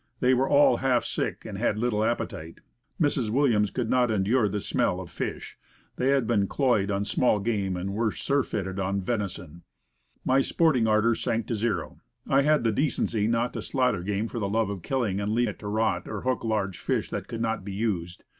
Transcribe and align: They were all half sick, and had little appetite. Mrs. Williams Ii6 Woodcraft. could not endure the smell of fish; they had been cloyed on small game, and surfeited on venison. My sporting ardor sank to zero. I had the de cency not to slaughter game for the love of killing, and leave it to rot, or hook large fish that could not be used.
They 0.19 0.33
were 0.33 0.49
all 0.49 0.77
half 0.77 1.05
sick, 1.05 1.45
and 1.45 1.59
had 1.59 1.77
little 1.77 2.03
appetite. 2.03 2.61
Mrs. 2.99 3.29
Williams 3.29 3.69
Ii6 3.69 3.69
Woodcraft. 3.69 3.73
could 3.75 3.89
not 3.91 4.09
endure 4.09 4.49
the 4.49 4.59
smell 4.59 4.99
of 4.99 5.11
fish; 5.11 5.59
they 5.97 6.07
had 6.07 6.25
been 6.25 6.47
cloyed 6.47 6.89
on 6.89 7.05
small 7.05 7.37
game, 7.37 7.77
and 7.77 7.91
surfeited 8.15 8.79
on 8.79 8.99
venison. 8.99 9.61
My 10.25 10.41
sporting 10.41 10.87
ardor 10.87 11.13
sank 11.13 11.45
to 11.45 11.55
zero. 11.55 11.99
I 12.27 12.41
had 12.41 12.63
the 12.63 12.71
de 12.71 12.87
cency 12.87 13.29
not 13.29 13.53
to 13.53 13.61
slaughter 13.61 14.01
game 14.01 14.27
for 14.27 14.39
the 14.39 14.49
love 14.49 14.71
of 14.71 14.81
killing, 14.81 15.21
and 15.21 15.33
leave 15.33 15.49
it 15.49 15.59
to 15.59 15.67
rot, 15.67 16.07
or 16.07 16.21
hook 16.21 16.43
large 16.43 16.79
fish 16.79 17.11
that 17.11 17.27
could 17.27 17.39
not 17.41 17.63
be 17.63 17.73
used. 17.73 18.23